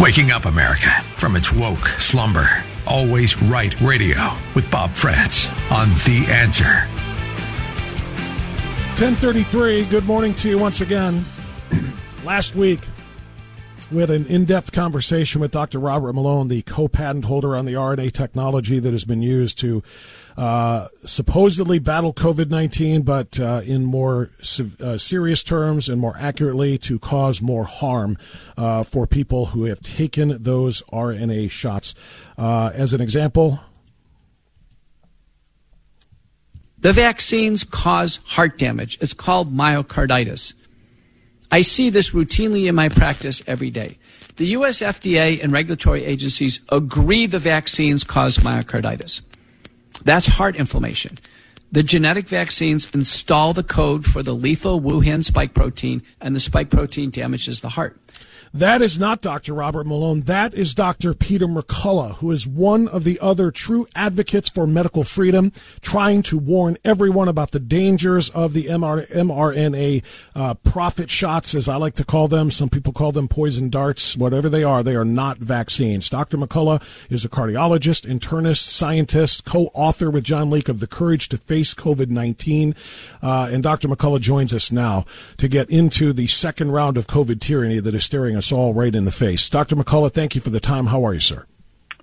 [0.00, 2.48] Waking up America from its woke slumber.
[2.86, 4.16] Always right radio
[4.54, 6.88] with Bob Frantz on The Answer.
[8.96, 11.22] 1033, good morning to you once again.
[12.24, 12.80] Last week,
[13.90, 15.78] we had an in depth conversation with Dr.
[15.78, 19.82] Robert Malone, the co patent holder on the RNA technology that has been used to
[20.36, 24.30] uh, supposedly battle COVID 19, but uh, in more
[24.80, 28.16] uh, serious terms and more accurately, to cause more harm
[28.56, 31.94] uh, for people who have taken those RNA shots.
[32.38, 33.60] Uh, as an example,
[36.78, 38.98] the vaccines cause heart damage.
[39.00, 40.54] It's called myocarditis.
[41.50, 43.98] I see this routinely in my practice every day.
[44.36, 49.20] The US FDA and regulatory agencies agree the vaccines cause myocarditis.
[50.04, 51.18] That's heart inflammation.
[51.72, 56.70] The genetic vaccines install the code for the lethal Wuhan spike protein, and the spike
[56.70, 57.96] protein damages the heart.
[58.52, 59.54] That is not Dr.
[59.54, 60.22] Robert Malone.
[60.22, 61.14] That is Dr.
[61.14, 66.36] Peter McCullough, who is one of the other true advocates for medical freedom, trying to
[66.36, 70.02] warn everyone about the dangers of the MR- mRNA
[70.34, 72.50] uh, profit shots, as I like to call them.
[72.50, 74.16] Some people call them poison darts.
[74.16, 76.10] Whatever they are, they are not vaccines.
[76.10, 76.36] Dr.
[76.36, 81.72] McCullough is a cardiologist, internist, scientist, co-author with John Leake of The Courage to Face
[81.72, 82.74] COVID-19.
[83.22, 83.86] Uh, and Dr.
[83.86, 85.04] McCullough joins us now
[85.36, 88.94] to get into the second round of COVID tyranny that is staring us all right
[88.94, 89.48] in the face.
[89.48, 89.76] Dr.
[89.76, 90.86] McCullough, thank you for the time.
[90.86, 91.46] How are you, sir?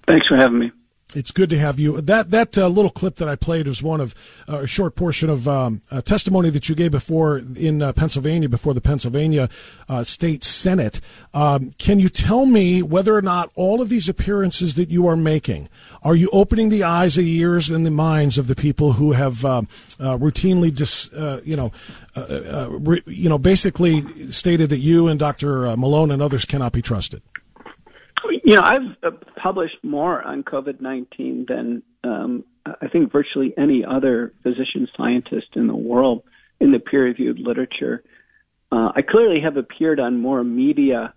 [0.08, 0.72] Thanks for having me.
[1.16, 2.01] It's good to have you.
[2.01, 4.13] That that uh, little clip that I played was one of
[4.50, 8.73] uh, a short portion of um, testimony that you gave before in uh, Pennsylvania before
[8.73, 9.47] the Pennsylvania
[9.88, 11.00] uh, State Senate.
[11.34, 15.16] Um, can you tell me whether or not all of these appearances that you are
[15.16, 15.69] making
[16.03, 19.46] are you opening the eyes, the ears, and the minds of the people who have
[19.46, 19.62] uh,
[20.00, 21.09] uh, routinely, dis,
[21.46, 21.72] you know,
[22.16, 25.75] re, you know, basically stated that you and Dr.
[25.78, 27.22] Malone and others cannot be trusted?
[28.47, 33.84] You know, I've uh, published more on COVID 19 than um, I think virtually any
[33.84, 36.24] other physician scientist in the world
[36.62, 38.06] in the peer reviewed literature.
[38.72, 41.13] Uh, I clearly have appeared on more media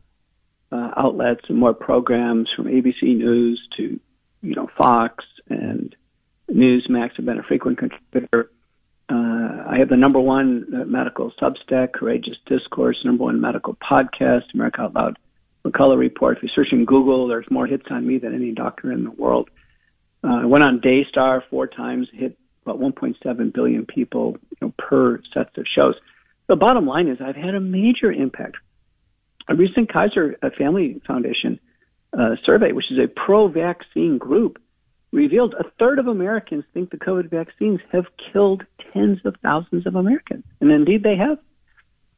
[0.73, 4.01] uh, outlets and more programs from ABC News to,
[4.43, 5.95] you know, Fox and
[6.51, 8.51] Newsmax have been a frequent contributor.
[9.09, 14.53] Uh, I have the number one uh, medical Substack, Courageous Discourse, number one medical podcast,
[14.53, 15.19] America Out Loud
[15.65, 16.37] McCullough Report.
[16.37, 19.11] If you search in Google, there's more hits on me than any doctor in the
[19.11, 19.51] world.
[20.23, 25.21] Uh, I went on Daystar four times, hit about 1.7 billion people you know, per
[25.33, 25.95] sets of shows.
[26.49, 28.57] The bottom line is I've had a major impact.
[29.49, 31.59] A recent Kaiser Family Foundation
[32.13, 34.59] uh, survey, which is a pro-vaccine group,
[35.13, 39.97] revealed a third of Americans think the COVID vaccines have killed tens of thousands of
[39.97, 41.39] Americans, and indeed they have.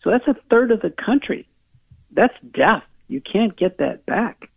[0.03, 1.47] So that's a third of the country.
[2.11, 2.83] That's death.
[3.09, 4.49] You can't get that back.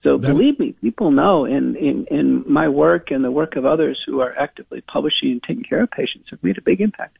[0.00, 3.64] So that, believe me, people know in, in, in my work and the work of
[3.64, 7.16] others who are actively publishing and taking care of patients have made a big impact.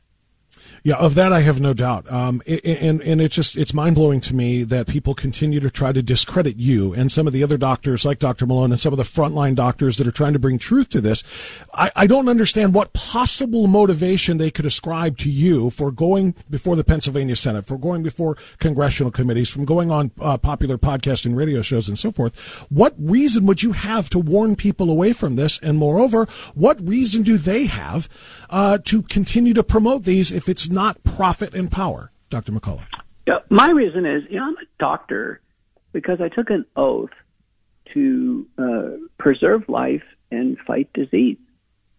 [0.83, 2.11] Yeah, of that I have no doubt.
[2.13, 5.93] Um, and and it's just it's mind blowing to me that people continue to try
[5.93, 8.47] to discredit you and some of the other doctors like Dr.
[8.47, 11.25] Malone and some of the frontline doctors that are trying to bring truth to this.
[11.73, 16.77] I, I don't understand what possible motivation they could ascribe to you for going before
[16.77, 21.37] the Pennsylvania Senate, for going before congressional committees, from going on uh, popular podcast and
[21.37, 22.37] radio shows and so forth.
[22.69, 25.59] What reason would you have to warn people away from this?
[25.61, 28.09] And moreover, what reason do they have
[28.51, 32.53] uh, to continue to promote these if it's not profit and power, Dr.
[32.53, 32.87] McCullough?
[33.27, 35.41] Yeah, my reason is, you know, I'm a doctor
[35.93, 37.11] because I took an oath
[37.93, 41.39] to uh, preserve life and fight disease,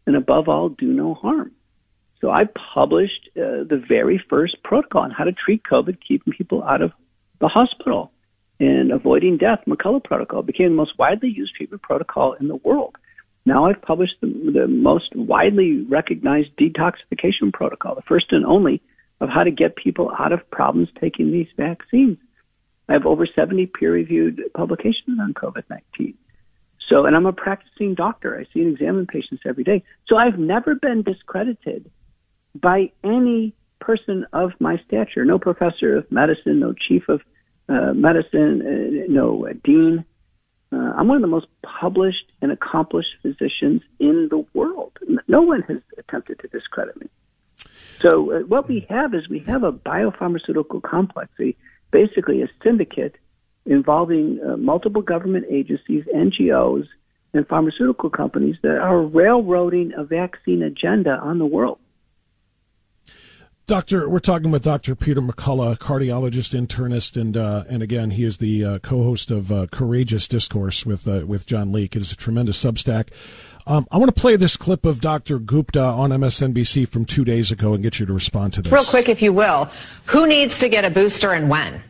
[0.08, 1.52] and above all, do no harm.
[2.22, 2.44] So I
[2.74, 6.94] published uh, the very first protocol on how to treat COVID, keeping people out of
[7.42, 8.14] the hospital
[8.62, 9.60] and avoiding death.
[9.68, 12.96] McCullough protocol became the most widely used treatment protocol in the world.
[13.46, 18.82] Now I've published the, the most widely recognized detoxification protocol, the first and only
[19.22, 22.18] of how to get people out of problems taking these vaccines.
[22.90, 26.16] I have over 70 peer reviewed publications on COVID 19.
[26.90, 28.38] So, and I'm a practicing doctor.
[28.38, 29.84] I see and examine patients every day.
[30.08, 31.90] So I've never been discredited
[32.54, 37.22] by any person of my stature, no professor of medicine, no chief of
[37.68, 40.06] uh, medicine, uh, no uh, dean.
[40.72, 44.98] Uh, I'm one of the most published and accomplished physicians in the world.
[45.28, 47.08] No one has attempted to discredit me.
[48.02, 51.56] So uh, what we have is we have a biopharmaceutical complex, a,
[51.92, 53.16] basically a syndicate
[53.66, 56.88] involving uh, multiple government agencies, NGOs,
[57.34, 61.80] and pharmaceutical companies that are railroading a vaccine agenda on the world.
[63.68, 64.94] Doctor, we're talking with Dr.
[64.94, 69.66] Peter McCullough, cardiologist, internist, and uh, and again, he is the uh, co-host of uh,
[69.72, 71.96] Courageous Discourse with uh, with John Leake.
[71.96, 73.08] It is a tremendous Substack.
[73.66, 75.40] Um, I want to play this clip of Dr.
[75.40, 78.72] Gupta on MSNBC from two days ago and get you to respond to this.
[78.72, 79.72] Real quick, if you will,
[80.06, 81.82] who needs to get a booster and when?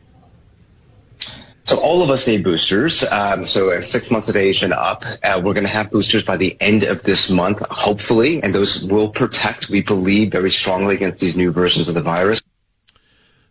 [1.65, 3.03] So all of us need boosters.
[3.03, 6.37] Um, so six months of age and up, uh, we're going to have boosters by
[6.37, 11.19] the end of this month, hopefully, and those will protect, we believe, very strongly against
[11.19, 12.43] these new versions of the virus.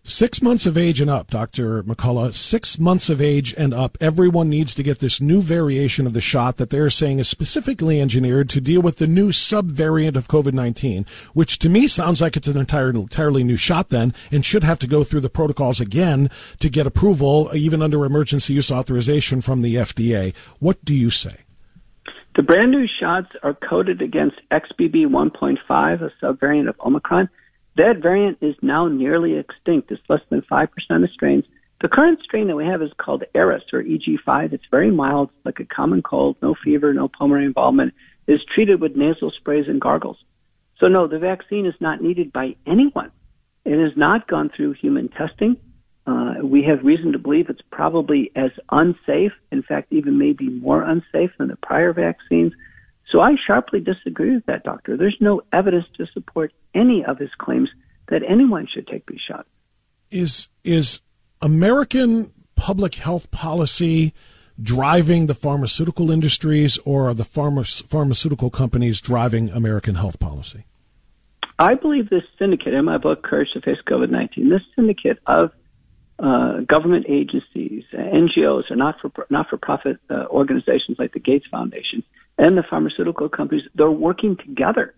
[0.06, 1.82] Six months of age and up, Dr.
[1.82, 2.34] McCullough.
[2.34, 3.96] Six months of age and up.
[4.02, 8.02] Everyone needs to get this new variation of the shot that they're saying is specifically
[8.02, 12.48] engineered to deal with the new subvariant of COVID-19, which to me sounds like it's
[12.48, 16.28] an entirely, entirely new shot then and should have to go through the protocols again
[16.58, 20.34] to get approval, even under emergency use authorization from the FDA.
[20.58, 21.44] What do you say?
[22.36, 27.30] The brand new shots are coded against XBB 1.5, a subvariant of Omicron.
[27.76, 29.90] That variant is now nearly extinct.
[29.90, 31.44] It's less than 5% of strains.
[31.80, 34.52] The current strain that we have is called Eris or EG5.
[34.52, 37.94] It's very mild, like a common cold, no fever, no pulmonary involvement.
[38.26, 40.16] Is treated with nasal sprays and gargles.
[40.78, 43.10] So no, the vaccine is not needed by anyone.
[43.66, 45.56] It has not gone through human testing.
[46.06, 50.82] Uh, we have reason to believe it's probably as unsafe, in fact, even maybe more
[50.82, 52.52] unsafe than the prior vaccines.
[53.10, 54.96] So I sharply disagree with that doctor.
[54.96, 57.68] There's no evidence to support any of his claims
[58.08, 59.48] that anyone should take these shots.
[60.10, 61.00] Is is
[61.40, 64.14] American public health policy
[64.60, 70.64] driving the pharmaceutical industries or are the pharma- pharmaceutical companies driving American health policy?
[71.58, 75.52] I believe this syndicate, in my book, Courage to Face COVID 19, this syndicate of
[76.18, 81.46] uh, government agencies, NGOs, or not for not for profit uh, organizations like the Gates
[81.50, 82.02] Foundation,
[82.38, 84.94] and the pharmaceutical companies, they're working together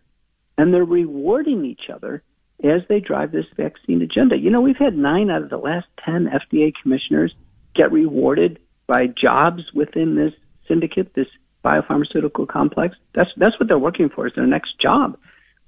[0.58, 2.22] and they're rewarding each other
[2.64, 4.36] as they drive this vaccine agenda.
[4.36, 7.34] You know, we've had nine out of the last 10 FDA commissioners
[7.74, 10.32] get rewarded by jobs within this
[10.66, 11.26] syndicate, this
[11.64, 12.96] biopharmaceutical complex.
[13.14, 15.18] That's, that's what they're working for is their next job.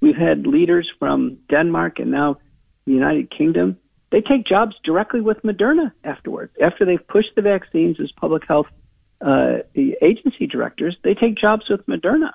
[0.01, 2.37] We've had leaders from Denmark and now
[2.85, 3.77] the United Kingdom.
[4.11, 6.53] They take jobs directly with Moderna afterwards.
[6.63, 8.67] After they've pushed the vaccines as public health
[9.21, 12.31] uh, the agency directors, they take jobs with Moderna.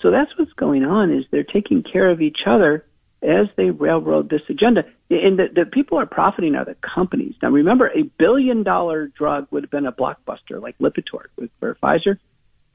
[0.00, 2.84] So that's what's going on is they're taking care of each other
[3.22, 4.84] as they railroad this agenda.
[5.10, 7.34] And the, the people are profiting are the companies.
[7.42, 11.76] Now remember, a billion dollar drug would have been a blockbuster like Lipitor with, for
[11.82, 12.18] Pfizer.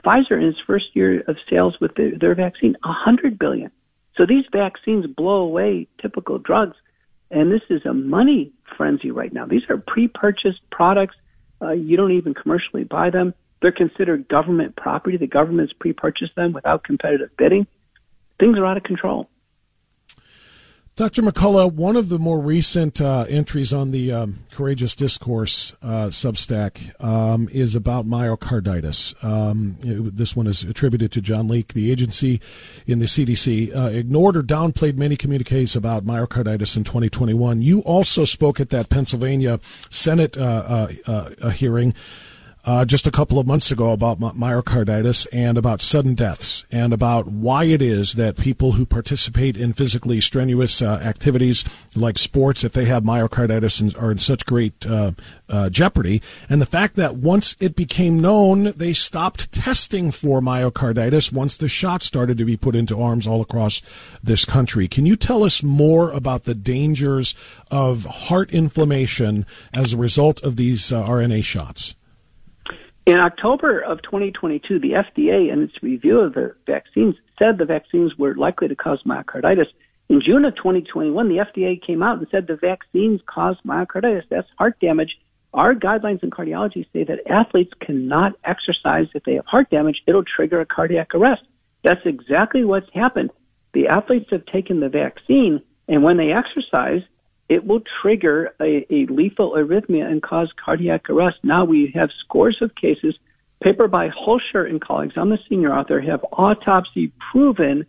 [0.04, 3.72] Pfizer in its first year of sales with the, their vaccine, a hundred billion.
[4.18, 6.76] So these vaccines blow away typical drugs.
[7.30, 9.46] And this is a money frenzy right now.
[9.46, 11.16] These are pre-purchased products
[11.62, 13.34] uh, you don't even commercially buy them.
[13.62, 15.18] They're considered government property.
[15.18, 17.68] The government's pre-purchased them without competitive bidding.
[18.40, 19.30] Things are out of control.
[21.02, 21.24] Dr.
[21.24, 26.92] McCullough, one of the more recent uh, entries on the um, Courageous Discourse uh, Substack
[27.04, 29.16] um, is about myocarditis.
[29.24, 31.70] Um, it, this one is attributed to John Leake.
[31.70, 32.40] The agency
[32.86, 37.64] in the CDC uh, ignored or downplayed many communiques about myocarditis in 2021.
[37.64, 39.60] You also spoke at that Pennsylvania
[39.90, 41.96] Senate uh, uh, uh, hearing
[42.64, 47.28] uh, just a couple of months ago about myocarditis and about sudden deaths and about
[47.28, 51.64] why it is that people who participate in physically strenuous uh, activities
[51.96, 55.12] like sports, if they have myocarditis, are in such great uh,
[55.50, 56.22] uh, jeopardy.
[56.50, 61.68] And the fact that once it became known, they stopped testing for myocarditis once the
[61.68, 63.82] shots started to be put into arms all across
[64.22, 64.88] this country.
[64.88, 67.36] Can you tell us more about the dangers
[67.72, 71.96] of heart inflammation as a result of these uh, RNA shots?
[73.12, 78.16] In October of 2022, the FDA, in its review of the vaccines, said the vaccines
[78.18, 79.66] were likely to cause myocarditis.
[80.08, 84.24] In June of 2021, the FDA came out and said the vaccines cause myocarditis.
[84.30, 85.18] That's heart damage.
[85.54, 90.02] Our guidelines in cardiology say that athletes cannot exercise if they have heart damage.
[90.08, 91.42] It'll trigger a cardiac arrest.
[91.84, 93.32] That's exactly what's happened.
[93.74, 97.02] The athletes have taken the vaccine, and when they exercise,
[97.52, 101.36] it will trigger a, a lethal arrhythmia and cause cardiac arrest.
[101.44, 103.14] Now we have scores of cases.
[103.62, 107.86] Paper by Hulscher and colleagues, I'm the senior author, have autopsy proven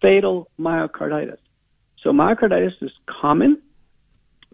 [0.00, 1.36] fatal myocarditis.
[2.02, 3.60] So myocarditis is common.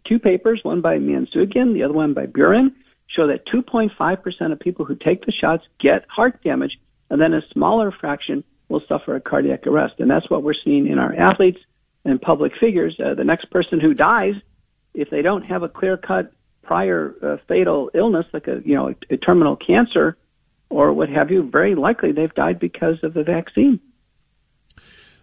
[0.09, 2.73] Two papers, one by Mansanguan, the other one by Buergin,
[3.07, 7.43] show that 2.5% of people who take the shots get heart damage, and then a
[7.53, 9.95] smaller fraction will suffer a cardiac arrest.
[10.01, 11.61] And that's what we're seeing in our athletes
[12.05, 12.99] and public figures.
[12.99, 14.35] Uh, the next person who dies,
[14.99, 18.89] if they don't have a clear cut prior uh, fatal illness, like a, you know,
[18.89, 20.17] a, a terminal cancer
[20.71, 23.81] or what have you, very likely they've died because of the vaccine.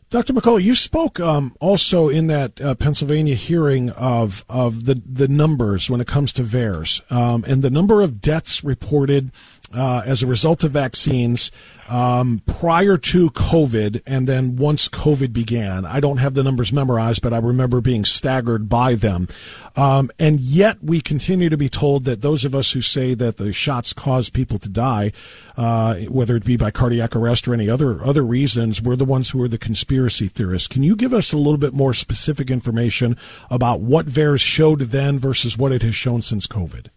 [0.09, 0.33] Dr.
[0.33, 5.89] McCullough, you spoke um, also in that uh, Pennsylvania hearing of of the the numbers
[5.89, 9.31] when it comes to VAERS um, and the number of deaths reported
[9.73, 11.51] uh, as a result of vaccines
[11.87, 15.85] um, prior to COVID and then once COVID began.
[15.85, 19.27] I don't have the numbers memorized, but I remember being staggered by them.
[19.75, 23.37] Um, and yet we continue to be told that those of us who say that
[23.37, 25.11] the shots cause people to die,
[25.57, 29.31] uh, whether it be by cardiac arrest or any other other reasons, we're the ones
[29.31, 30.67] who are the conspiracy theorists.
[30.67, 33.17] Can you give us a little bit more specific information
[33.49, 36.87] about what VAERS showed then versus what it has shown since COVID?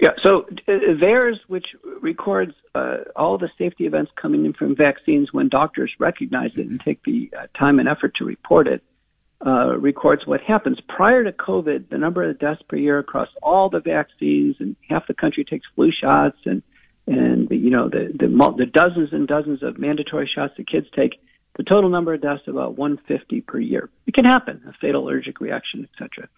[0.00, 1.66] Yeah, so uh, VAERS, which
[2.00, 6.80] records uh, all the safety events coming in from vaccines when doctors recognize it and
[6.84, 8.82] take the uh, time and effort to report it,
[9.44, 10.78] uh, records what happens.
[10.88, 15.06] Prior to COVID, the number of deaths per year across all the vaccines, and half
[15.06, 16.62] the country takes flu shots, and
[17.06, 20.86] and the, you know the, the the dozens and dozens of mandatory shots that kids
[20.94, 21.20] take.
[21.56, 23.90] The total number of deaths about 150 per year.
[24.06, 26.28] It can happen, a fatal allergic reaction, etc.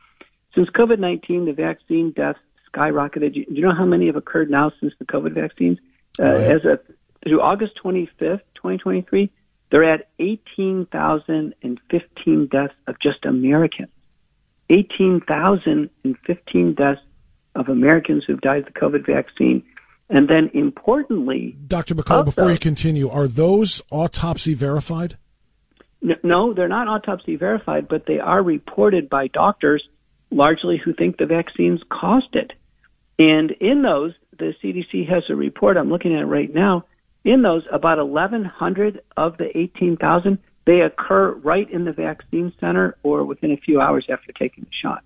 [0.57, 2.41] Since COVID-19, the vaccine deaths
[2.75, 3.35] skyrocketed.
[3.35, 5.79] Do you know how many have occurred now since the COVID vaccines?
[6.19, 6.25] Uh.
[6.25, 6.81] As of
[7.23, 9.31] through August 25th, 2023,
[9.71, 13.89] they're at 18,015 deaths of just Americans.
[14.71, 17.01] 18,015 deaths
[17.55, 19.63] of Americans who've died of the COVID vaccine.
[20.11, 21.95] And then importantly, Dr.
[21.95, 25.17] McCullough, before you continue, are those autopsy verified?
[26.23, 29.83] No, they're not autopsy verified, but they are reported by doctors
[30.31, 32.53] largely who think the vaccines caused it.
[33.19, 36.85] And in those, the CDC has a report, I'm looking at right now.
[37.25, 43.25] In those, about 1,100 of the 18,000, they occur right in the vaccine center or
[43.25, 45.05] within a few hours after taking the shot.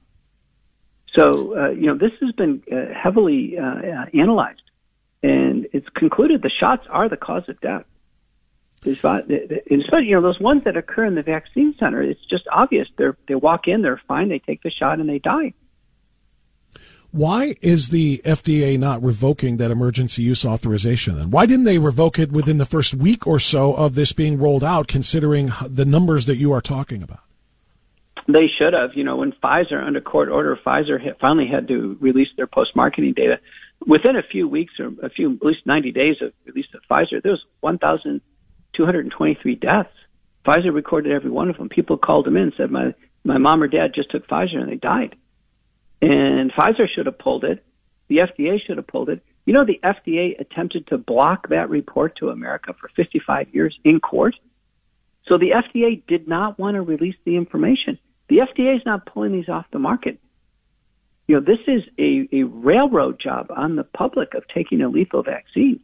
[1.15, 4.63] So, uh, you know, this has been uh, heavily uh, uh analyzed,
[5.23, 7.85] and it's concluded the shots are the cause of death.
[8.87, 12.87] Especially, you know, those ones that occur in the vaccine center, it's just obvious.
[12.97, 15.55] They they walk in, they're fine, they take the shot, and they die.
[17.11, 21.19] Why is the FDA not revoking that emergency use authorization?
[21.19, 24.39] And why didn't they revoke it within the first week or so of this being
[24.39, 27.21] rolled out, considering the numbers that you are talking about?
[28.27, 28.91] They should have.
[28.95, 33.39] You know, when Pfizer, under court order, Pfizer finally had to release their post-marketing data.
[33.87, 37.23] Within a few weeks or a few, at least 90 days of release of Pfizer,
[37.23, 39.89] there was 1,223 deaths.
[40.45, 41.71] Pfizer recorded every one of them.
[41.71, 42.93] People called them in and said, my,
[43.25, 45.17] my mom or dad just took Pfizer and they died.
[46.01, 47.65] And Pfizer should have pulled it.
[48.09, 49.23] The FDA should have pulled it.
[49.45, 54.01] You know, the FDA attempted to block that report to America for 55 years in
[54.01, 54.35] court.
[55.27, 57.99] So the FDA did not want to release the information.
[58.29, 60.21] The FDA is not pulling these off the market.
[61.27, 65.23] You know, this is a, a railroad job on the public of taking a lethal
[65.23, 65.81] vaccine.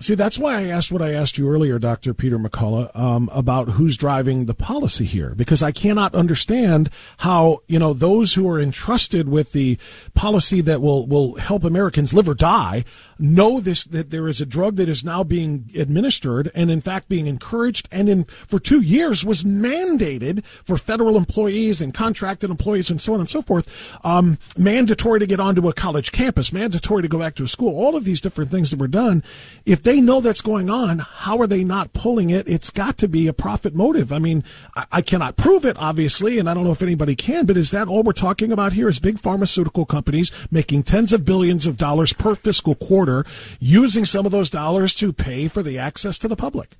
[0.00, 2.14] See, that's why I asked what I asked you earlier, Dr.
[2.14, 7.78] Peter McCullough, um, about who's driving the policy here, because I cannot understand how, you
[7.78, 9.78] know, those who are entrusted with the
[10.14, 12.84] policy that will, will help Americans live or die
[13.20, 17.08] know this, that there is a drug that is now being administered and in fact
[17.08, 22.90] being encouraged and in, for two years was mandated for federal employees and contracted employees
[22.90, 23.72] and so on and so forth,
[24.02, 27.78] um, mandatory to get onto a college campus, mandatory to go back to a school,
[27.78, 29.22] all of these different things that were done.
[29.64, 32.48] If they know that's going on, how are they not pulling it?
[32.48, 34.12] It's got to be a profit motive.
[34.12, 34.42] I mean,
[34.74, 37.70] I, I cannot prove it, obviously, and I don't know if anybody can, but is
[37.70, 38.88] that all we're talking about here?
[38.88, 43.24] Is big pharmaceutical companies making tens of billions of dollars per fiscal quarter,
[43.60, 46.76] using some of those dollars to pay for the access to the public?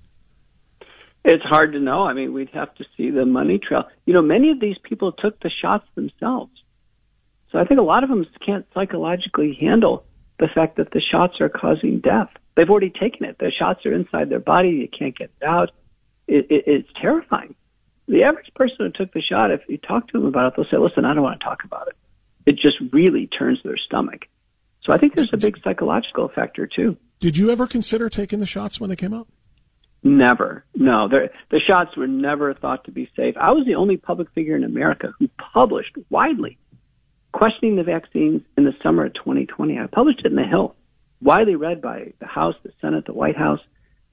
[1.24, 2.02] It's hard to know.
[2.02, 3.84] I mean, we'd have to see the money trail.
[4.04, 6.52] You know, many of these people took the shots themselves.
[7.50, 10.04] So I think a lot of them can't psychologically handle
[10.38, 12.28] the fact that the shots are causing death.
[12.56, 13.38] They've already taken it.
[13.38, 14.70] The shots are inside their body.
[14.70, 15.70] You can't get it out.
[16.26, 17.54] It, it, it's terrifying.
[18.06, 20.66] The average person who took the shot, if you talk to them about it, they'll
[20.70, 21.96] say, listen, I don't want to talk about it.
[22.46, 24.26] It just really turns their stomach.
[24.80, 26.96] So I think there's a big psychological factor too.
[27.18, 29.28] Did you ever consider taking the shots when they came out?
[30.02, 30.66] Never.
[30.74, 33.34] No, the shots were never thought to be safe.
[33.40, 36.58] I was the only public figure in America who published widely
[37.32, 39.78] questioning the vaccines in the summer of 2020.
[39.78, 40.76] I published it in The Hill
[41.20, 43.60] widely read by the House, the Senate, the White House.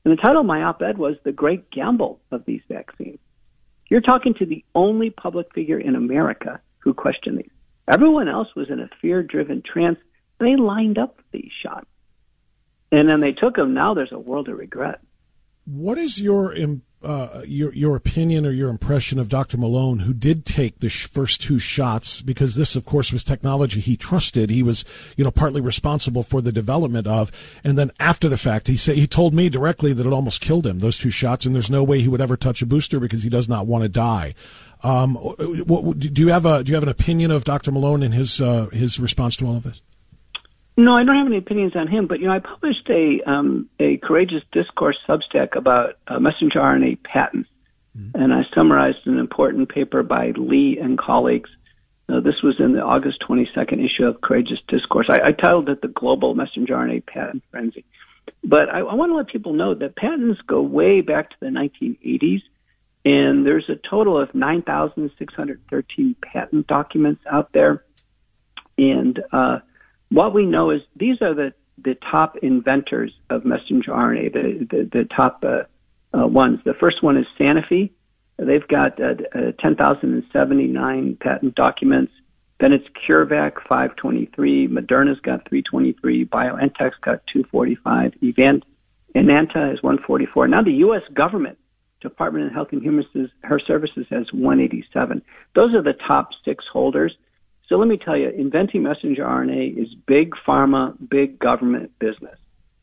[0.04, 3.20] And the title of my op ed was The Great Gamble of These Vaccines.
[3.90, 7.52] You're talking to the only public figure in America who questioned these.
[7.88, 10.00] Everyone else was in a fear driven trance.
[10.40, 11.88] They lined up these shots.
[12.92, 13.74] And then they took them.
[13.74, 15.02] Now there's a world of regret.
[15.66, 16.54] What is your
[17.04, 19.58] uh, your your opinion or your impression of Dr.
[19.58, 23.80] Malone, who did take the sh- first two shots, because this, of course, was technology
[23.80, 24.50] he trusted.
[24.50, 24.86] He was,
[25.18, 27.32] you know, partly responsible for the development of,
[27.64, 30.68] and then after the fact, he said he told me directly that it almost killed
[30.68, 33.24] him those two shots, and there's no way he would ever touch a booster because
[33.24, 34.36] he does not want to die.
[34.84, 37.72] Um, what, do you have a do you have an opinion of Dr.
[37.72, 39.82] Malone and his uh, his response to all of this?
[40.78, 43.70] No, I don't have any opinions on him, but you know, I published a um,
[43.80, 47.50] a courageous discourse Substack about uh, messenger RNA patents,
[47.98, 48.22] mm-hmm.
[48.22, 51.50] and I summarized an important paper by Lee and colleagues.
[52.08, 55.08] Uh, this was in the August 22nd issue of Courageous Discourse.
[55.10, 57.84] I, I titled it "The Global Messenger RNA Patent Frenzy,"
[58.42, 61.48] but I, I want to let people know that patents go way back to the
[61.48, 62.44] 1980s,
[63.04, 67.84] and there's a total of 9,613 patent documents out there,
[68.78, 69.60] and uh,
[70.12, 71.54] what we know is these are the,
[71.84, 75.64] the top inventors of messenger RNA, the, the, the top uh,
[76.18, 76.60] uh, ones.
[76.66, 77.92] The first one is Sanofi.
[78.38, 82.12] They've got uh, uh 10,079 patent documents.
[82.60, 84.68] Then it's CureVac 523.
[84.68, 86.26] Moderna's got 323.
[86.26, 88.14] BioNTech's got 245.
[88.22, 88.64] Event
[89.16, 90.48] Enanta has 144.
[90.48, 91.02] Now the U.S.
[91.14, 91.58] government,
[92.02, 93.06] Department of Health and Human
[93.66, 95.22] Services, has 187.
[95.56, 97.16] Those are the top six holders.
[97.72, 102.36] So let me tell you, inventing messenger RNA is big pharma, big government business.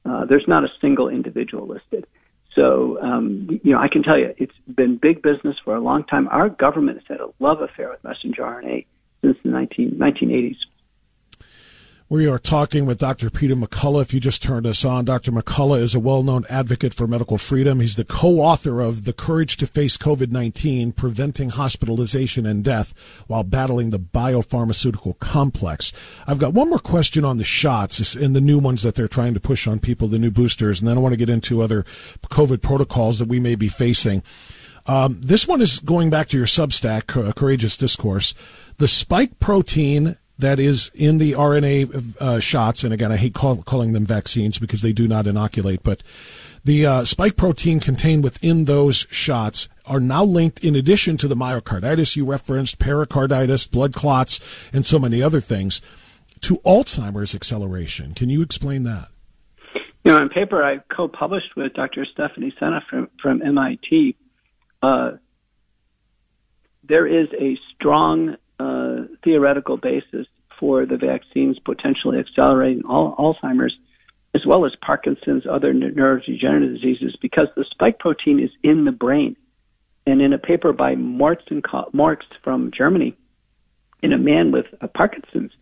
[0.07, 2.07] Uh, there's not a single individual listed.
[2.54, 6.04] So, um, you know, I can tell you, it's been big business for a long
[6.04, 6.26] time.
[6.28, 8.87] Our government has had a love affair with messenger RNA
[9.21, 10.57] since the 19, 1980s.
[12.11, 13.29] We are talking with Dr.
[13.29, 14.00] Peter McCullough.
[14.00, 15.31] If you just turned us on, Dr.
[15.31, 17.81] McCullough is a well-known advocate for medical freedom.
[17.81, 22.95] He's the co-author of The Courage to Face COVID-19, Preventing Hospitalization and Death
[23.27, 25.93] While Battling the Biopharmaceutical Complex.
[26.27, 29.35] I've got one more question on the shots and the new ones that they're trying
[29.35, 31.85] to push on people, the new boosters, and then I want to get into other
[32.23, 34.23] COVID protocols that we may be facing.
[34.87, 38.33] Um, this one is going back to your Substack, Courageous Discourse.
[38.79, 43.62] The spike protein that is in the RNA uh, shots, and again, I hate call,
[43.62, 46.03] calling them vaccines because they do not inoculate, but
[46.64, 51.35] the uh, spike protein contained within those shots are now linked, in addition to the
[51.35, 54.40] myocarditis you referenced, pericarditis, blood clots,
[54.72, 55.83] and so many other things,
[56.40, 58.14] to Alzheimer's acceleration.
[58.14, 59.09] Can you explain that?
[60.05, 62.07] You know, in paper I co-published with Dr.
[62.12, 64.16] Stephanie Seneff from, from MIT,
[64.83, 65.12] uh,
[66.85, 68.37] there is a strong
[69.23, 70.27] theoretical basis
[70.59, 73.75] for the vaccines potentially accelerating all, Alzheimer's
[74.35, 79.37] as well as Parkinson's, other neurodegenerative diseases, because the spike protein is in the brain.
[80.07, 81.45] And in a paper by Marx,
[81.93, 83.17] Marx from Germany,
[84.03, 85.53] in a man with uh, Parkinson's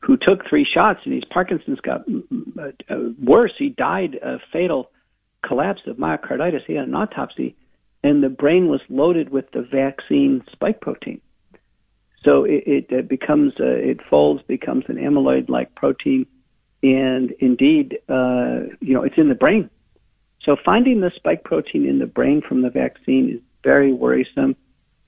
[0.00, 2.00] who took three shots and his Parkinson's got
[2.58, 4.90] uh, uh, worse, he died a fatal
[5.46, 6.64] collapse of myocarditis.
[6.66, 7.54] He had an autopsy,
[8.02, 11.20] and the brain was loaded with the vaccine spike protein.
[12.24, 16.26] So it, it, becomes, uh, it folds, becomes an amyloid-like protein,
[16.82, 19.68] and indeed, uh, you know, it's in the brain.
[20.44, 24.56] So finding the spike protein in the brain from the vaccine is very worrisome,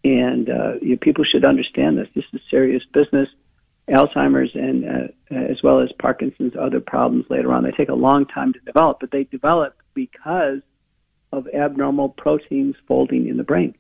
[0.05, 2.09] and uh, you know, people should understand this.
[2.15, 3.29] This is serious business.
[3.89, 7.65] Alzheimer's and uh, as well as Parkinson's, other problems later on.
[7.65, 10.61] They take a long time to develop, but they develop because
[11.33, 13.75] of abnormal proteins folding in the brain.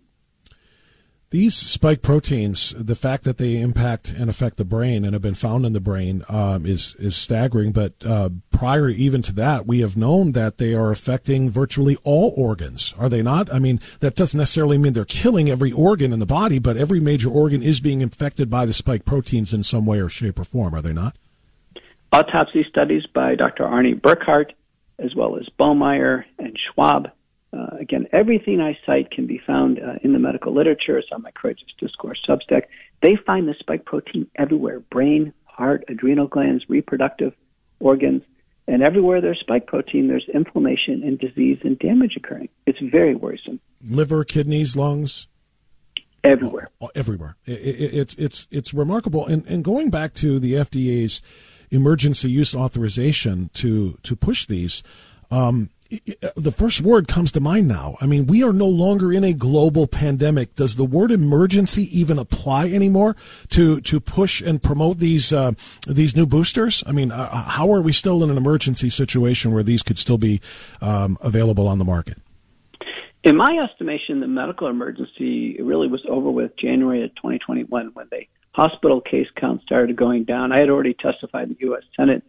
[1.34, 5.34] These spike proteins, the fact that they impact and affect the brain and have been
[5.34, 7.72] found in the brain um, is is staggering.
[7.72, 12.32] But uh, prior even to that, we have known that they are affecting virtually all
[12.36, 12.94] organs.
[13.00, 13.52] Are they not?
[13.52, 17.00] I mean, that doesn't necessarily mean they're killing every organ in the body, but every
[17.00, 20.44] major organ is being infected by the spike proteins in some way or shape or
[20.44, 20.72] form.
[20.72, 21.16] Are they not?
[22.12, 23.64] Autopsy studies by Dr.
[23.64, 24.52] Arne Burkhardt,
[25.00, 27.10] as well as Ballmeier and Schwab,
[27.54, 30.98] uh, again, everything I cite can be found uh, in the medical literature.
[30.98, 32.62] It's on my Courageous Discourse Substack.
[33.02, 37.32] They find the spike protein everywhere brain, heart, adrenal glands, reproductive
[37.80, 38.22] organs.
[38.66, 42.48] And everywhere there's spike protein, there's inflammation and disease and damage occurring.
[42.66, 43.60] It's very worrisome.
[43.82, 45.28] Liver, kidneys, lungs?
[46.24, 46.70] Everywhere.
[46.80, 47.36] Oh, everywhere.
[47.44, 49.26] It, it, it's, it's, it's remarkable.
[49.26, 51.20] And, and going back to the FDA's
[51.70, 54.82] emergency use authorization to, to push these,
[55.30, 57.96] um, the first word comes to mind now.
[58.00, 60.54] I mean, we are no longer in a global pandemic.
[60.56, 63.16] Does the word emergency even apply anymore
[63.50, 65.52] to to push and promote these uh,
[65.86, 66.82] these new boosters?
[66.86, 70.18] I mean, uh, how are we still in an emergency situation where these could still
[70.18, 70.40] be
[70.80, 72.18] um, available on the market?
[73.22, 78.26] In my estimation, the medical emergency really was over with January of 2021 when the
[78.52, 80.52] hospital case count started going down.
[80.52, 81.82] I had already testified in the U.S.
[81.96, 82.22] Senate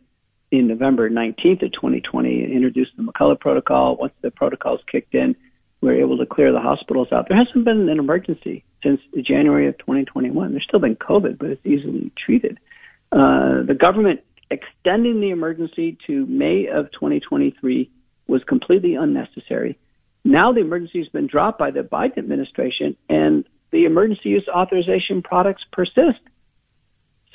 [0.58, 3.96] in November 19th of 2020 introduced the McCullough Protocol.
[3.98, 5.36] Once the protocols kicked in,
[5.82, 7.28] we were able to clear the hospitals out.
[7.30, 10.52] There hasn't been an emergency since January of 2021.
[10.52, 12.60] There's still been COVID, but it's easily treated.
[13.12, 17.90] Uh, the government extending the emergency to May of 2023
[18.28, 19.78] was completely unnecessary.
[20.24, 25.22] Now the emergency has been dropped by the Biden administration, and the emergency use authorization
[25.22, 26.20] products persist.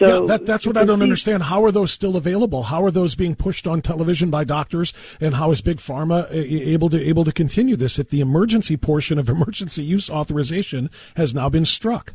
[0.01, 1.43] So yeah, that, that's what I don't understand.
[1.43, 2.63] How are those still available?
[2.65, 4.95] How are those being pushed on television by doctors?
[5.21, 8.79] And how is Big Pharma uh, able to able to continue this if the emergency
[8.79, 12.15] portion of emergency use authorization has now been struck?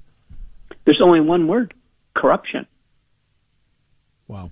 [0.85, 1.75] There's only one word:
[2.15, 2.65] corruption.
[4.27, 4.49] Wow.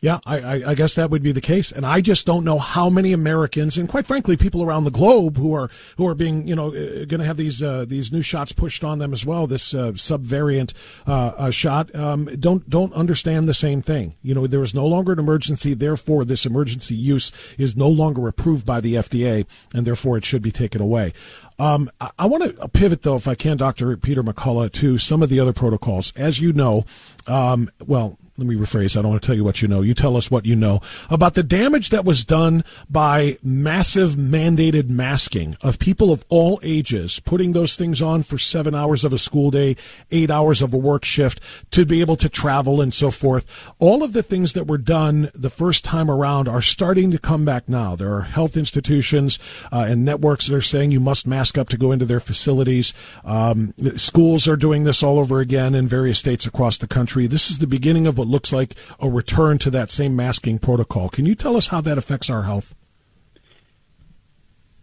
[0.00, 2.88] Yeah, I, I, guess that would be the case, and I just don't know how
[2.88, 6.54] many Americans, and quite frankly, people around the globe who are who are being, you
[6.54, 9.48] know, uh, going to have these uh, these new shots pushed on them as well.
[9.48, 10.72] This uh, subvariant
[11.08, 14.14] uh, uh, shot um, don't don't understand the same thing.
[14.22, 18.28] You know, there is no longer an emergency, therefore, this emergency use is no longer
[18.28, 21.12] approved by the FDA, and therefore it should be taken away.
[21.58, 23.96] Um, I, I want to pivot, though, if I can, Dr.
[23.96, 26.12] Peter McCullough, to some of the other protocols.
[26.16, 26.84] As you know,
[27.26, 28.96] um, well, let me rephrase.
[28.96, 29.82] I don't want to tell you what you know.
[29.82, 34.88] You tell us what you know about the damage that was done by massive mandated
[34.88, 39.18] masking of people of all ages, putting those things on for seven hours of a
[39.18, 39.74] school day,
[40.12, 41.40] eight hours of a work shift
[41.72, 43.44] to be able to travel and so forth.
[43.80, 47.44] All of the things that were done the first time around are starting to come
[47.44, 47.96] back now.
[47.96, 49.40] There are health institutions
[49.72, 52.92] uh, and networks that are saying you must mask up to go into their facilities.
[53.24, 57.26] Um, schools are doing this all over again in various states across the country.
[57.26, 61.08] This is the beginning of what looks like a return to that same masking protocol.
[61.08, 62.74] Can you tell us how that affects our health?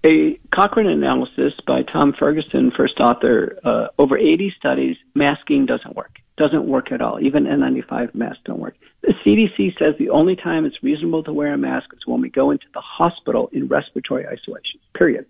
[0.05, 6.19] A Cochrane analysis by Tom Jefferson, first author, uh, over 80 studies, masking doesn't work.
[6.37, 7.19] Doesn't work at all.
[7.19, 8.75] Even N95 masks don't work.
[9.01, 12.29] The CDC says the only time it's reasonable to wear a mask is when we
[12.29, 15.25] go into the hospital in respiratory isolation, period.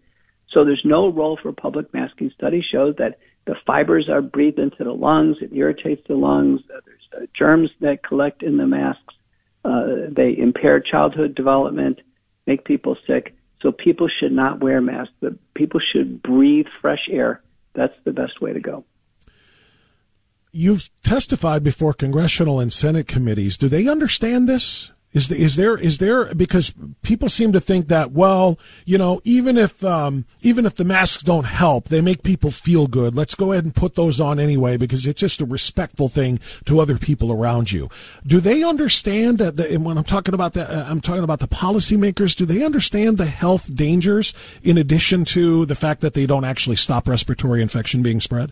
[0.56, 2.32] So there's no role for public masking.
[2.34, 5.36] Studies show that the fibers are breathed into the lungs.
[5.42, 6.62] It irritates the lungs.
[6.70, 9.14] There's uh, germs that collect in the masks.
[9.66, 12.00] Uh, they impair childhood development,
[12.48, 13.36] make people sick.
[13.62, 15.14] So people should not wear masks.
[15.20, 17.42] The people should breathe fresh air.
[17.74, 18.86] That's the best way to go.
[20.54, 23.58] You've testified before congressional and Senate committees.
[23.58, 24.94] Do they understand this?
[25.16, 29.22] Is, the, is there is there because people seem to think that well you know
[29.24, 33.34] even if um, even if the masks don't help they make people feel good let's
[33.34, 36.98] go ahead and put those on anyway because it's just a respectful thing to other
[36.98, 37.90] people around you.
[38.26, 39.56] Do they understand that?
[39.56, 42.36] The, and when I'm talking about that, uh, I'm talking about the policymakers.
[42.36, 46.76] Do they understand the health dangers in addition to the fact that they don't actually
[46.76, 48.52] stop respiratory infection being spread?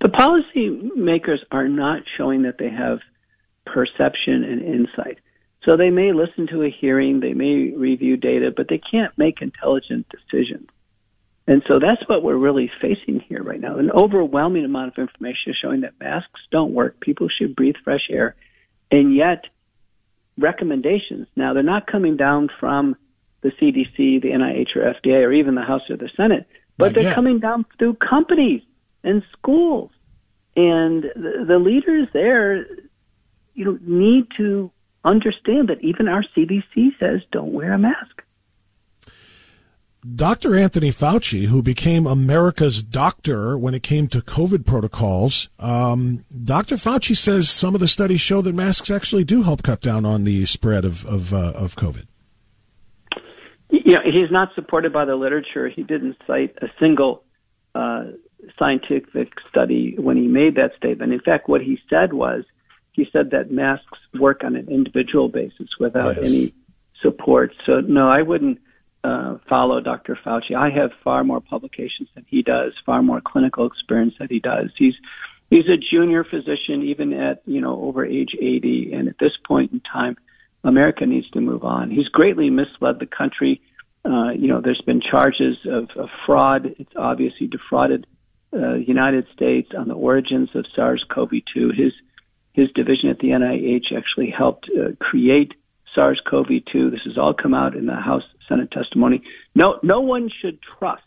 [0.00, 2.98] The policymakers are not showing that they have
[3.66, 5.18] perception and insight.
[5.64, 9.40] So they may listen to a hearing, they may review data, but they can't make
[9.40, 10.68] intelligent decisions.
[11.46, 13.76] And so that's what we're really facing here right now.
[13.76, 17.00] An overwhelming amount of information is showing that masks don't work.
[17.00, 18.34] People should breathe fresh air.
[18.90, 19.44] And yet,
[20.38, 22.96] recommendations, now they're not coming down from
[23.42, 26.46] the CDC, the NIH, or FDA, or even the House or the Senate,
[26.78, 28.62] but they're coming down through companies
[29.04, 29.90] and schools.
[30.56, 32.66] And the, the leaders there
[33.54, 34.70] you need to
[35.04, 38.22] understand that even our CDC says don't wear a mask.
[40.14, 40.54] Dr.
[40.54, 46.74] Anthony Fauci, who became America's doctor when it came to COVID protocols, um, Dr.
[46.74, 50.24] Fauci says some of the studies show that masks actually do help cut down on
[50.24, 52.06] the spread of of, uh, of COVID.
[53.70, 55.68] Yeah, he's not supported by the literature.
[55.68, 57.24] He didn't cite a single
[57.74, 58.04] uh,
[58.58, 61.12] scientific study when he made that statement.
[61.12, 62.44] In fact, what he said was
[62.94, 66.26] he said that masks work on an individual basis without yes.
[66.28, 66.54] any
[67.02, 67.52] support.
[67.66, 68.60] So no, I wouldn't
[69.02, 70.18] uh, follow Dr.
[70.24, 70.56] Fauci.
[70.56, 74.70] I have far more publications than he does, far more clinical experience than he does.
[74.78, 74.94] He's
[75.50, 79.72] he's a junior physician, even at you know over age 80, and at this point
[79.72, 80.16] in time,
[80.62, 81.90] America needs to move on.
[81.90, 83.60] He's greatly misled the country.
[84.04, 86.74] Uh, you know, there's been charges of, of fraud.
[86.78, 88.06] It's obvious he defrauded
[88.52, 91.74] uh, the United States on the origins of SARS-CoV-2.
[91.74, 91.92] His
[92.54, 95.52] his division at the NIH actually helped uh, create
[95.94, 96.90] SARS-CoV-2.
[96.90, 99.22] This has all come out in the House Senate testimony.
[99.54, 101.02] No, no one should trust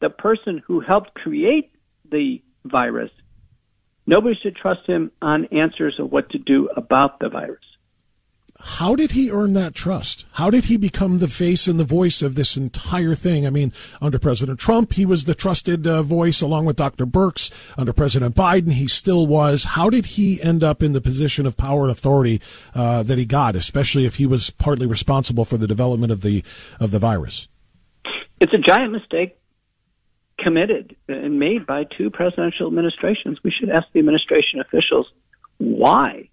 [0.00, 1.70] the person who helped create
[2.10, 3.10] the virus.
[4.06, 7.60] Nobody should trust him on answers of what to do about the virus.
[8.62, 10.26] How did he earn that trust?
[10.32, 13.46] How did he become the face and the voice of this entire thing?
[13.46, 17.06] I mean, under President Trump, he was the trusted uh, voice along with Dr.
[17.06, 17.50] Birx.
[17.76, 19.64] Under President Biden, he still was.
[19.64, 22.40] How did he end up in the position of power and authority
[22.74, 26.42] uh, that he got, especially if he was partly responsible for the development of the
[26.78, 27.48] of the virus?
[28.40, 29.36] It's a giant mistake
[30.38, 33.38] committed and made by two presidential administrations.
[33.44, 35.06] We should ask the administration officials
[35.58, 36.29] why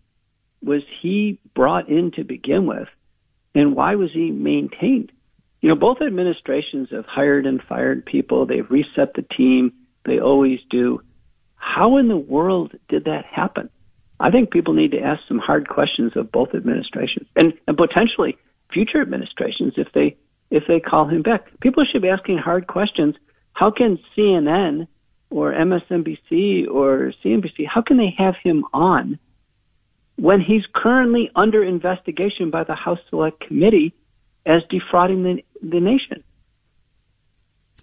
[0.63, 2.88] was he brought in to begin with,
[3.56, 5.12] and why was he maintained?
[5.62, 8.46] You know, both administrations have hired and fired people.
[8.46, 9.74] They've reset the team.
[10.06, 11.02] They always do.
[11.56, 13.70] How in the world did that happen?
[14.20, 18.38] I think people need to ask some hard questions of both administrations and, and potentially
[18.72, 20.17] future administrations if they
[20.50, 21.46] if they call him back.
[21.60, 23.15] People should be asking hard questions.
[23.54, 24.88] How can CNN
[25.30, 29.20] or MSNBC or CNBC how can they have him on
[30.17, 33.93] when he's currently under investigation by the House Select Committee
[34.45, 36.23] as defrauding the, the nation?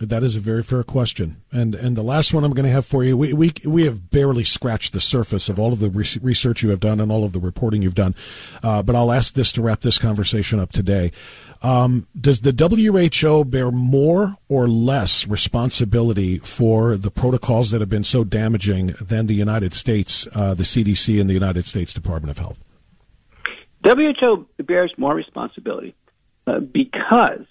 [0.00, 2.84] That is a very fair question, and and the last one I'm going to have
[2.84, 3.16] for you.
[3.16, 6.80] We we we have barely scratched the surface of all of the research you have
[6.80, 8.16] done and all of the reporting you've done,
[8.64, 11.12] uh, but I'll ask this to wrap this conversation up today.
[11.62, 18.04] Um, does the WHO bear more or less responsibility for the protocols that have been
[18.04, 22.38] so damaging than the United States, uh, the CDC, and the United States Department of
[22.38, 22.58] Health?
[23.84, 25.94] WHO bears more responsibility
[26.48, 27.46] uh, because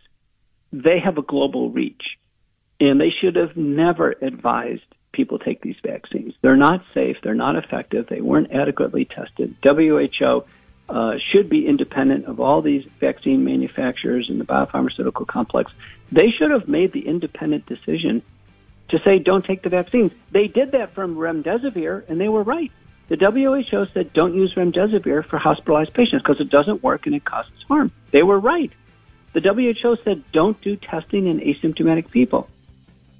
[0.74, 2.04] they have a global reach
[2.90, 6.34] and they should have never advised people take these vaccines.
[6.42, 7.18] They're not safe.
[7.24, 8.08] They're not effective.
[8.10, 9.56] They weren't adequately tested.
[9.64, 10.44] WHO
[10.90, 15.72] uh, should be independent of all these vaccine manufacturers and the biopharmaceutical complex.
[16.12, 18.22] They should have made the independent decision
[18.90, 20.12] to say don't take the vaccines.
[20.32, 22.72] They did that from remdesivir, and they were right.
[23.08, 27.24] The WHO said don't use remdesivir for hospitalized patients because it doesn't work and it
[27.24, 27.92] causes harm.
[28.12, 28.72] They were right.
[29.34, 32.50] The WHO said don't do testing in asymptomatic people.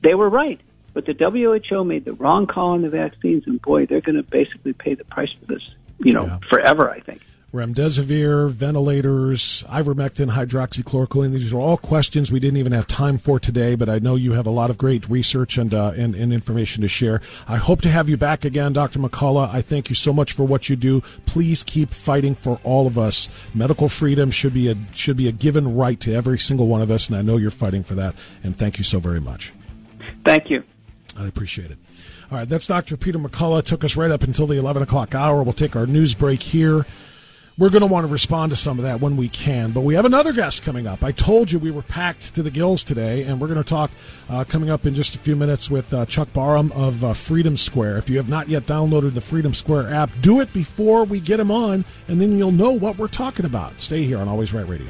[0.04, 0.60] They were right.
[0.94, 4.24] But the WHO made the wrong call on the vaccines, and boy, they're going to
[4.24, 5.68] basically pay the price for this,
[6.00, 6.38] you know, yeah.
[6.50, 7.22] forever, I think.
[7.52, 11.32] Remdesivir, ventilators, ivermectin, hydroxychloroquine.
[11.32, 14.32] These are all questions we didn't even have time for today, but I know you
[14.34, 17.22] have a lot of great research and, uh, and, and, information to share.
[17.48, 18.98] I hope to have you back again, Dr.
[18.98, 19.54] McCullough.
[19.54, 21.02] I thank you so much for what you do.
[21.28, 23.30] Please keep fighting for all of us.
[23.54, 26.90] Medical freedom should be a, should be a given right to every single one of
[26.90, 28.16] us, and I know you're fighting for that.
[28.44, 29.54] And thank you so very much.
[30.26, 30.64] Thank you.
[31.18, 31.78] I appreciate it.
[32.32, 32.98] All right, that's Dr.
[32.98, 33.64] Peter McCullough.
[33.64, 35.44] Took us right up until the 11 o'clock hour.
[35.44, 36.86] We'll take our news break here.
[37.56, 39.74] We're going to want to respond to some of that when we can.
[39.74, 41.04] But we have another guest coming up.
[41.04, 43.92] I told you we were packed to the gills today, and we're going to talk
[44.28, 47.56] uh, coming up in just a few minutes with uh, Chuck Barham of uh, Freedom
[47.56, 47.98] Square.
[47.98, 51.40] If you have not yet downloaded the Freedom Square app, do it before we get
[51.40, 53.80] him on, and then you'll know what we're talking about.
[53.80, 54.90] Stay here on Always Right Radio.